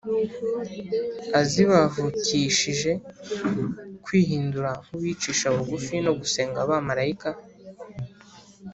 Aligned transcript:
azibavukishije 1.41 2.91
kwihindura 4.05 4.71
nk’uwicisha 4.83 5.47
bugufi 5.55 5.95
no 6.05 6.11
gusenga 6.19 6.57
abamarayika 6.65 7.29